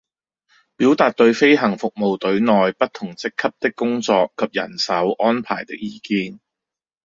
[0.77, 6.39] 表達對飛行服務隊內不同職級的工作及人手安排的意見